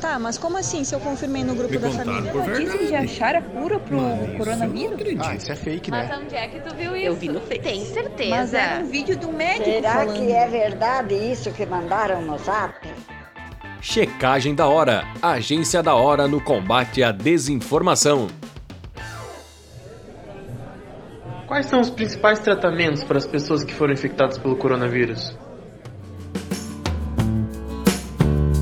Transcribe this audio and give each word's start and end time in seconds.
Tá, 0.00 0.16
mas 0.18 0.38
como 0.38 0.56
assim 0.56 0.84
se 0.84 0.94
eu 0.94 1.00
confirmei 1.00 1.42
no 1.42 1.54
grupo 1.56 1.72
Me 1.72 1.78
da 1.78 1.90
família? 1.90 2.30
por 2.30 2.46
Notícias 2.46 2.72
de 2.72 2.78
verdade. 2.78 2.94
achar 3.04 3.34
a 3.34 3.42
cura 3.42 3.80
pro 3.80 4.00
Mas 4.00 4.36
coronavírus? 4.36 4.82
eu 4.84 4.88
não 4.90 4.94
acredito. 4.96 5.24
Ah, 5.26 5.34
isso 5.34 5.52
é 5.52 5.56
fake, 5.56 5.90
Mas 5.90 6.08
né? 6.08 6.18
onde 6.22 6.34
é 6.36 6.48
que 6.48 6.60
tu 6.60 6.74
viu 6.76 6.96
isso? 6.96 7.06
Eu 7.06 7.16
vi 7.16 7.28
no 7.28 7.40
Face. 7.40 7.58
Tem 7.60 7.84
certeza. 7.84 8.30
Mas 8.30 8.54
era 8.54 8.84
um 8.84 8.86
vídeo 8.88 9.16
do 9.18 9.32
médico 9.32 9.64
Será 9.64 9.92
falando. 9.94 10.14
que 10.16 10.32
é 10.32 10.46
verdade 10.46 11.14
isso 11.14 11.50
que 11.50 11.66
mandaram 11.66 12.22
no 12.22 12.38
zap? 12.38 12.74
Checagem 13.80 14.54
da 14.54 14.68
Hora. 14.68 15.02
Agência 15.20 15.82
da 15.82 15.94
Hora 15.96 16.28
no 16.28 16.40
combate 16.40 17.02
à 17.02 17.10
desinformação. 17.10 18.28
Quais 21.48 21.66
são 21.66 21.80
os 21.80 21.90
principais 21.90 22.38
tratamentos 22.38 23.02
para 23.02 23.18
as 23.18 23.26
pessoas 23.26 23.64
que 23.64 23.74
foram 23.74 23.94
infectadas 23.94 24.38
pelo 24.38 24.54
coronavírus? 24.54 25.36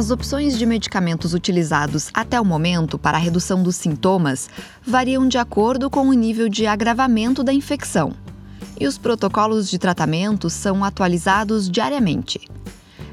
As 0.00 0.10
opções 0.10 0.58
de 0.58 0.64
medicamentos 0.64 1.34
utilizados 1.34 2.08
até 2.14 2.40
o 2.40 2.44
momento 2.44 2.98
para 2.98 3.18
a 3.18 3.20
redução 3.20 3.62
dos 3.62 3.76
sintomas 3.76 4.48
variam 4.82 5.28
de 5.28 5.36
acordo 5.36 5.90
com 5.90 6.08
o 6.08 6.14
nível 6.14 6.48
de 6.48 6.66
agravamento 6.66 7.44
da 7.44 7.52
infecção. 7.52 8.14
E 8.80 8.86
os 8.86 8.96
protocolos 8.96 9.68
de 9.68 9.78
tratamento 9.78 10.48
são 10.48 10.82
atualizados 10.82 11.70
diariamente. 11.70 12.40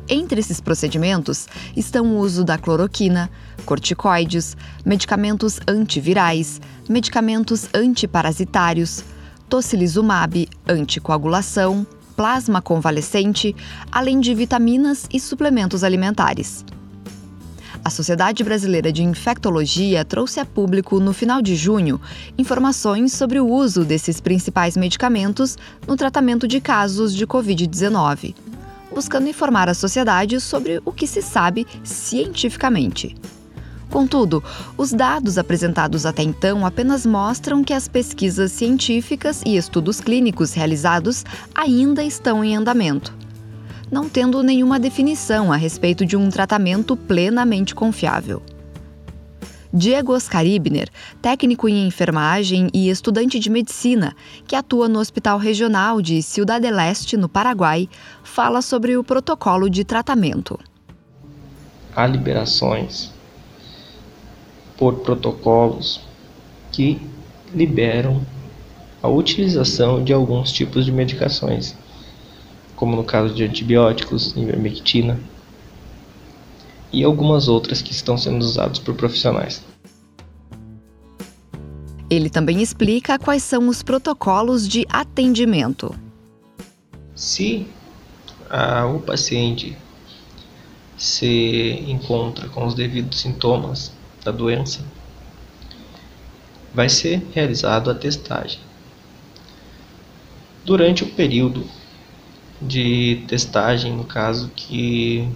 Entre 0.07 0.39
esses 0.39 0.61
procedimentos 0.61 1.45
estão 1.75 2.05
o 2.05 2.19
uso 2.19 2.45
da 2.45 2.57
cloroquina, 2.57 3.29
corticoides, 3.65 4.55
medicamentos 4.85 5.59
antivirais, 5.67 6.61
medicamentos 6.87 7.67
antiparasitários, 7.73 9.03
tocilizumab, 9.49 10.47
anticoagulação, 10.65 11.85
plasma 12.15 12.61
convalescente, 12.61 13.53
além 13.91 14.21
de 14.21 14.33
vitaminas 14.33 15.05
e 15.11 15.19
suplementos 15.19 15.83
alimentares. 15.83 16.63
A 17.87 17.89
Sociedade 17.89 18.43
Brasileira 18.43 18.91
de 18.91 19.01
Infectologia 19.01 20.03
trouxe 20.03 20.41
a 20.41 20.45
público, 20.45 20.99
no 20.99 21.13
final 21.13 21.41
de 21.41 21.55
junho, 21.55 22.01
informações 22.37 23.13
sobre 23.13 23.39
o 23.39 23.47
uso 23.47 23.85
desses 23.85 24.19
principais 24.19 24.75
medicamentos 24.75 25.57
no 25.87 25.95
tratamento 25.95 26.49
de 26.49 26.59
casos 26.59 27.15
de 27.15 27.25
Covid-19, 27.25 28.35
buscando 28.93 29.29
informar 29.29 29.69
a 29.69 29.73
sociedade 29.73 30.41
sobre 30.41 30.81
o 30.83 30.91
que 30.91 31.07
se 31.07 31.21
sabe 31.21 31.65
cientificamente. 31.81 33.15
Contudo, 33.89 34.43
os 34.77 34.91
dados 34.91 35.37
apresentados 35.37 36.05
até 36.05 36.23
então 36.23 36.65
apenas 36.65 37.05
mostram 37.05 37.63
que 37.63 37.71
as 37.71 37.87
pesquisas 37.87 38.51
científicas 38.51 39.41
e 39.45 39.55
estudos 39.55 40.01
clínicos 40.01 40.51
realizados 40.51 41.23
ainda 41.55 42.03
estão 42.03 42.43
em 42.43 42.53
andamento, 42.53 43.15
não 43.91 44.09
tendo 44.09 44.43
nenhuma 44.43 44.79
definição 44.79 45.51
a 45.51 45.55
respeito 45.55 46.05
de 46.05 46.15
um 46.17 46.29
tratamento 46.29 46.95
plenamente 46.95 47.73
confiável. 47.73 48.41
Diego 49.73 50.13
Oscar 50.13 50.45
Ibner, 50.45 50.89
técnico 51.21 51.67
em 51.67 51.85
enfermagem 51.85 52.69
e 52.73 52.89
estudante 52.89 53.37
de 53.37 53.49
medicina, 53.49 54.15
que 54.47 54.55
atua 54.55 54.87
no 54.87 54.99
Hospital 54.99 55.37
Regional 55.37 56.01
de 56.01 56.21
Ciudad 56.21 56.59
del 56.59 56.79
Este, 56.79 57.17
no 57.17 57.27
Paraguai, 57.27 57.89
fala 58.23 58.61
sobre 58.61 58.97
o 58.97 59.03
protocolo 59.03 59.69
de 59.69 59.83
tratamento. 59.83 60.57
Há 61.95 62.07
liberações 62.07 63.11
por 64.77 64.99
protocolos 64.99 65.99
que 66.71 67.01
liberam 67.53 68.21
a 69.01 69.07
utilização 69.07 70.03
de 70.03 70.13
alguns 70.13 70.51
tipos 70.51 70.85
de 70.85 70.91
medicações, 70.91 71.75
como 72.77 72.95
no 72.95 73.03
caso 73.03 73.33
de 73.33 73.43
antibióticos, 73.43 74.33
ivermectina 74.37 75.19
e 76.93 77.03
algumas 77.03 77.47
outras 77.47 77.81
que 77.81 77.91
estão 77.91 78.17
sendo 78.17 78.41
usadas 78.41 78.77
por 78.79 78.93
profissionais. 78.93 79.63
Ele 82.09 82.29
também 82.29 82.61
explica 82.61 83.19
quais 83.19 83.43
são 83.43 83.67
os 83.67 83.83
protocolos 83.83 84.65
de 84.65 84.85
atendimento. 84.89 85.93
Se 87.15 87.67
ah, 88.49 88.85
o 88.85 88.99
paciente 88.99 89.75
se 90.95 91.83
encontra 91.87 92.47
com 92.47 92.65
os 92.65 92.75
devidos 92.75 93.19
sintomas 93.19 93.91
da 94.23 94.31
doença, 94.31 94.85
vai 96.73 96.89
ser 96.89 97.27
realizado 97.33 97.89
a 97.89 97.95
testagem. 97.95 98.59
Durante 100.63 101.03
o 101.03 101.07
período 101.07 101.65
de 102.61 103.23
testagem, 103.27 103.93
no 103.93 104.03
caso 104.03 104.51
que 104.55 105.29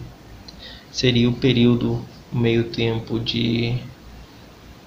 seria 0.92 1.30
o 1.30 1.34
período 1.34 2.04
meio 2.32 2.66
tempo 2.66 3.20
de 3.20 3.78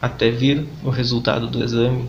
até 0.01 0.31
vir 0.31 0.67
o 0.83 0.91
resultado 0.91 1.47
do 1.47 1.63
exame, 1.63 2.09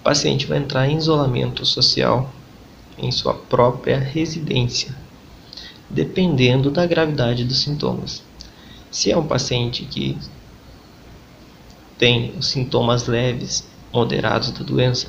o 0.00 0.02
paciente 0.02 0.46
vai 0.46 0.58
entrar 0.58 0.88
em 0.88 0.96
isolamento 0.96 1.64
social 1.66 2.32
em 2.96 3.12
sua 3.12 3.34
própria 3.34 3.98
residência, 3.98 4.94
dependendo 5.88 6.70
da 6.70 6.86
gravidade 6.86 7.44
dos 7.44 7.60
sintomas. 7.60 8.22
Se 8.90 9.12
é 9.12 9.16
um 9.16 9.26
paciente 9.26 9.84
que 9.84 10.16
tem 11.98 12.32
os 12.38 12.48
sintomas 12.48 13.06
leves, 13.06 13.68
moderados 13.92 14.50
da 14.50 14.64
doença, 14.64 15.08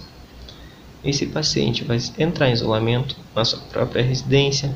esse 1.04 1.26
paciente 1.28 1.84
vai 1.84 1.98
entrar 2.18 2.50
em 2.50 2.54
isolamento 2.54 3.16
na 3.36 3.46
sua 3.46 3.60
própria 3.60 4.04
residência, 4.04 4.76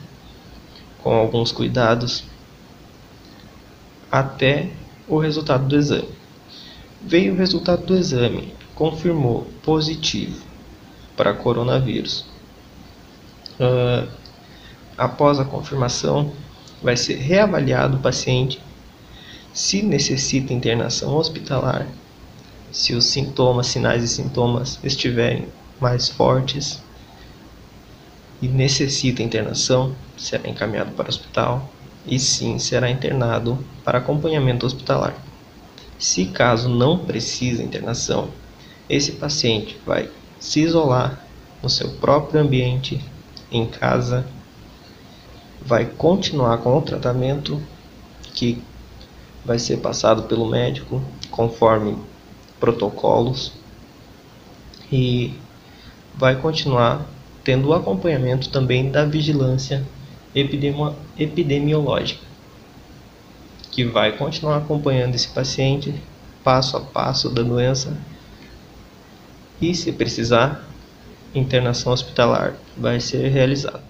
com 1.02 1.14
alguns 1.14 1.52
cuidados, 1.52 2.24
até 4.12 4.70
o 5.08 5.18
resultado 5.18 5.68
do 5.68 5.76
exame. 5.76 6.10
Veio 7.02 7.34
o 7.34 7.38
resultado 7.38 7.86
do 7.86 7.96
exame, 7.96 8.54
confirmou 8.74 9.48
positivo 9.64 10.42
para 11.18 11.34
coronavírus. 11.34 12.26
Uh, 13.60 14.08
após 14.98 15.40
a 15.40 15.46
confirmação, 15.46 16.32
vai 16.82 16.96
ser 16.96 17.16
reavaliado 17.16 17.98
o 17.98 18.02
paciente 18.02 18.62
se 19.54 19.84
necessita 19.84 20.52
internação 20.52 21.16
hospitalar, 21.16 21.88
se 22.72 22.96
os 22.96 23.06
sintomas, 23.06 23.68
sinais 23.68 24.04
e 24.04 24.08
sintomas 24.08 24.80
estiverem 24.84 25.48
mais 25.84 26.08
fortes 26.08 26.82
e 28.42 28.48
necessita 28.48 29.22
internação, 29.22 29.94
será 30.18 30.50
encaminhado 30.50 30.92
para 30.94 31.08
o 31.08 31.10
hospital 31.10 31.70
e 32.08 32.18
sim 32.18 32.58
será 32.58 32.90
internado 32.90 33.60
para 33.84 33.98
acompanhamento 33.98 34.66
hospitalar. 34.66 35.14
Se 36.00 36.26
caso 36.28 36.70
não 36.70 36.98
precise 36.98 37.62
internação, 37.62 38.30
esse 38.90 39.12
paciente 39.12 39.78
vai 39.86 40.10
se 40.40 40.62
isolar 40.62 41.22
no 41.62 41.70
seu 41.70 41.90
próprio 41.92 42.40
ambiente, 42.40 43.04
em 43.52 43.66
casa, 43.66 44.26
vai 45.66 45.86
continuar 45.86 46.60
com 46.60 46.78
o 46.78 46.82
tratamento 46.82 47.62
que 48.34 48.64
vai 49.44 49.60
ser 49.60 49.78
passado 49.78 50.24
pelo 50.24 50.50
médico 50.50 51.02
conforme 51.30 51.98
protocolos 52.58 53.52
e 54.90 55.34
vai 56.16 56.36
continuar 56.36 57.06
tendo 57.44 57.70
o 57.70 57.74
acompanhamento 57.74 58.50
também 58.50 58.90
da 58.90 59.06
vigilância 59.06 59.86
epidemi 60.34 60.94
epidemiológica, 61.18 62.22
que 63.72 63.84
vai 63.84 64.14
continuar 64.14 64.58
acompanhando 64.58 65.16
esse 65.16 65.28
paciente 65.28 65.94
passo 66.44 66.78
a 66.78 66.82
passo 66.82 67.30
da 67.30 67.42
doença 67.42 67.98
e, 69.62 69.74
se 69.74 69.92
precisar, 69.92 70.68
internação 71.34 71.94
hospitalar 71.94 72.56
vai 72.78 73.00
ser 73.00 73.28
realizada. 73.30 73.82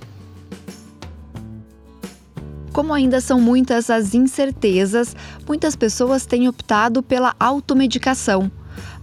Como 2.72 2.92
ainda 2.92 3.22
são 3.22 3.40
muitas 3.40 3.90
as 3.90 4.16
incertezas, 4.16 5.16
muitas 5.48 5.76
pessoas 5.76 6.26
têm 6.26 6.48
optado 6.48 7.04
pela 7.04 7.36
automedicação. 7.40 8.52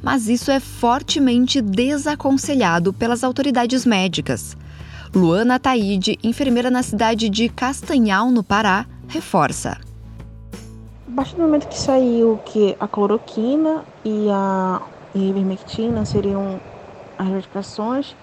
Mas 0.02 0.28
isso 0.28 0.50
é 0.50 0.60
fortemente 0.60 1.60
desaconselhado 1.60 2.92
pelas 2.92 3.22
autoridades 3.22 3.84
médicas. 3.84 4.56
Luana 5.14 5.58
Taide, 5.58 6.18
enfermeira 6.22 6.70
na 6.70 6.82
cidade 6.82 7.28
de 7.28 7.48
Castanhal, 7.48 8.30
no 8.30 8.44
Pará, 8.44 8.86
reforça. 9.08 9.76
A 11.12 11.16
partir 11.16 11.34
do 11.34 11.42
momento 11.42 11.66
que 11.66 11.78
saiu 11.78 12.40
que 12.44 12.76
a 12.78 12.86
cloroquina 12.86 13.84
e 14.04 14.28
a 14.30 14.80
ivermectina 15.14 16.04
seriam 16.04 16.60
as 17.18 17.26
medicações 17.26 18.14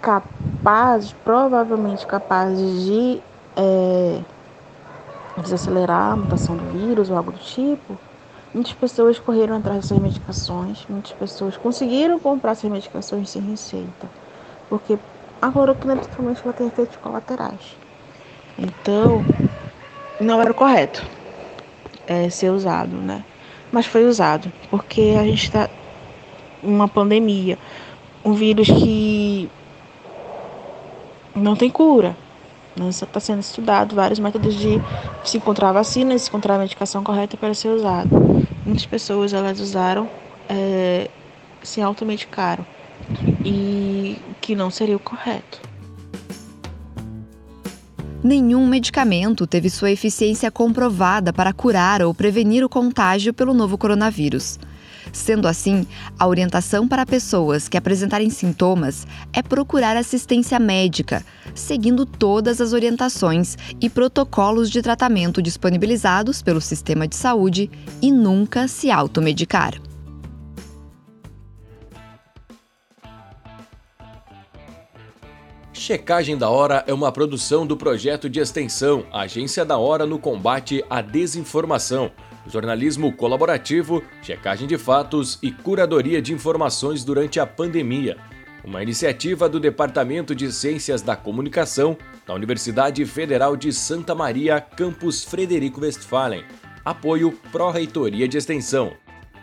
capazes, 0.00 1.14
provavelmente 1.24 2.06
capazes 2.06 2.84
de 2.84 3.20
é, 3.54 4.20
desacelerar 5.36 6.12
a 6.12 6.16
mutação 6.16 6.56
do 6.56 6.64
vírus 6.72 7.10
ou 7.10 7.16
algo 7.16 7.32
do 7.32 7.38
tipo, 7.38 7.98
muitas 8.54 8.74
pessoas 8.74 9.18
correram 9.18 9.56
atrás 9.56 9.78
dessas 9.82 9.98
medicações, 9.98 10.86
muitas 10.88 11.12
pessoas 11.12 11.56
conseguiram 11.56 12.18
comprar 12.20 12.52
essas 12.52 12.70
medicações 12.70 13.30
sem 13.30 13.42
receita, 13.42 14.12
porque 14.68 14.98
a 15.40 15.50
cloroquina 15.52 15.96
principalmente 15.96 16.42
ela 16.44 16.54
tem 16.54 16.68
efeitos 16.68 16.96
colaterais. 16.96 17.78
Então, 18.58 19.26
não 20.20 20.40
era 20.40 20.52
o 20.52 20.54
correto. 20.54 21.06
é, 22.06 22.28
ser 22.30 22.50
usado, 22.50 23.00
né? 23.00 23.24
Mas 23.70 23.86
foi 23.86 24.04
usado, 24.06 24.52
porque 24.70 25.16
a 25.18 25.24
gente 25.24 25.44
está 25.44 25.70
uma 26.62 26.88
pandemia, 26.88 27.58
um 28.24 28.34
vírus 28.34 28.68
que 28.68 29.52
não 31.34 31.56
tem 31.56 31.70
cura. 31.70 32.16
Está 32.88 33.20
sendo 33.20 33.40
estudado 33.40 33.94
vários 33.94 34.18
métodos 34.18 34.54
de 34.54 34.80
se 35.24 35.36
encontrar 35.36 35.72
vacina, 35.72 36.16
se 36.18 36.28
encontrar 36.28 36.56
a 36.56 36.58
medicação 36.58 37.04
correta 37.04 37.36
para 37.36 37.54
ser 37.54 37.68
usado. 37.68 38.08
Muitas 38.64 38.86
pessoas 38.86 39.32
elas 39.32 39.60
usaram, 39.60 40.08
é, 40.48 41.10
se 41.62 41.80
automedicaram 41.80 42.64
e 43.44 44.18
que 44.40 44.54
não 44.54 44.70
seria 44.70 44.96
o 44.96 45.00
correto. 45.00 45.60
Nenhum 48.22 48.66
medicamento 48.68 49.48
teve 49.48 49.68
sua 49.68 49.90
eficiência 49.90 50.50
comprovada 50.50 51.32
para 51.32 51.52
curar 51.52 52.02
ou 52.02 52.14
prevenir 52.14 52.64
o 52.64 52.68
contágio 52.68 53.34
pelo 53.34 53.52
novo 53.52 53.76
coronavírus. 53.76 54.58
Sendo 55.10 55.48
assim, 55.48 55.86
a 56.18 56.26
orientação 56.26 56.86
para 56.86 57.06
pessoas 57.06 57.68
que 57.68 57.76
apresentarem 57.76 58.30
sintomas 58.30 59.06
é 59.32 59.42
procurar 59.42 59.96
assistência 59.96 60.58
médica, 60.58 61.24
seguindo 61.54 62.04
todas 62.04 62.60
as 62.60 62.72
orientações 62.72 63.56
e 63.80 63.88
protocolos 63.88 64.70
de 64.70 64.82
tratamento 64.82 65.42
disponibilizados 65.42 66.42
pelo 66.42 66.60
sistema 66.60 67.08
de 67.08 67.16
saúde 67.16 67.70
e 68.00 68.12
nunca 68.12 68.68
se 68.68 68.90
automedicar. 68.90 69.74
Checagem 75.82 76.38
da 76.38 76.48
Hora 76.48 76.84
é 76.86 76.94
uma 76.94 77.10
produção 77.10 77.66
do 77.66 77.76
projeto 77.76 78.30
de 78.30 78.38
extensão 78.38 79.04
Agência 79.12 79.64
da 79.64 79.78
Hora 79.78 80.06
no 80.06 80.16
combate 80.16 80.84
à 80.88 81.00
desinformação, 81.00 82.12
jornalismo 82.46 83.12
colaborativo, 83.12 84.02
checagem 84.22 84.66
de 84.66 84.76
fatos 84.78 85.38
e 85.42 85.50
curadoria 85.50 86.20
de 86.20 86.32
informações 86.32 87.04
durante 87.04 87.38
a 87.38 87.46
pandemia. 87.46 88.16
Uma 88.64 88.82
iniciativa 88.82 89.48
do 89.48 89.58
Departamento 89.58 90.34
de 90.34 90.52
Ciências 90.52 91.02
da 91.02 91.16
Comunicação 91.16 91.96
da 92.26 92.34
Universidade 92.34 93.04
Federal 93.04 93.56
de 93.56 93.72
Santa 93.72 94.14
Maria, 94.14 94.60
campus 94.60 95.24
Frederico 95.24 95.80
Westphalen. 95.80 96.44
Apoio 96.84 97.32
Pró-Reitoria 97.50 98.28
de 98.28 98.38
Extensão. 98.38 98.92